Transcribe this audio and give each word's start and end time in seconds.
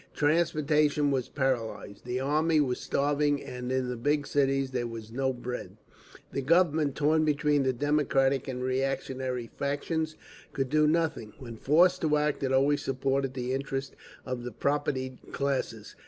Transportation 0.15 1.11
was 1.11 1.29
paralysed; 1.29 2.05
the 2.05 2.19
army 2.19 2.59
was 2.59 2.79
starving 2.79 3.39
and 3.43 3.71
in 3.71 3.87
the 3.87 3.95
big 3.95 4.25
cities 4.25 4.71
there 4.71 4.87
was 4.87 5.11
no 5.11 5.31
bread. 5.31 5.77
The 6.33 6.41
Government, 6.41 6.95
torn 6.95 7.23
between 7.23 7.61
the 7.61 7.71
democratic 7.71 8.47
and 8.47 8.63
reactionary 8.63 9.51
factions, 9.59 10.15
could 10.53 10.69
do 10.71 10.87
nothing: 10.87 11.33
when 11.37 11.55
forced 11.55 12.01
to 12.01 12.17
act 12.17 12.41
it 12.41 12.51
always 12.51 12.81
supported 12.81 13.35
the 13.35 13.53
interests 13.53 13.95
of 14.25 14.43
the 14.43 14.51
propertied 14.51 15.19
classes. 15.31 15.95